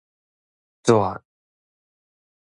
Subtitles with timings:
[0.85, 1.21] 乍